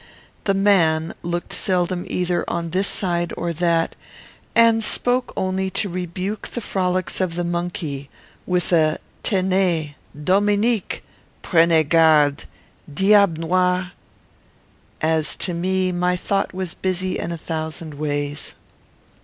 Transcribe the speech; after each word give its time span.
The 0.45 0.55
man 0.55 1.13
looked 1.21 1.53
seldom 1.53 2.05
either 2.07 2.43
on 2.47 2.71
this 2.71 2.87
side 2.87 3.31
or 3.37 3.53
that; 3.53 3.95
and 4.55 4.83
spoke 4.83 5.31
only 5.37 5.69
to 5.77 5.89
rebuke 5.89 6.47
the 6.47 6.59
frolics 6.59 7.21
of 7.21 7.35
the 7.35 7.43
monkey, 7.43 8.09
with 8.47 8.73
a 8.73 8.97
"Tenez! 9.21 9.89
Dominique! 10.23 11.03
Prenez 11.43 11.85
garde! 11.87 12.45
Diable 12.91 13.41
noir!" 13.47 13.91
As 15.01 15.35
to 15.35 15.53
me, 15.53 15.91
my 15.91 16.15
thought 16.15 16.51
was 16.51 16.73
busy 16.73 17.19
in 17.19 17.31
a 17.31 17.37
thousand 17.37 17.93
ways. 17.93 18.55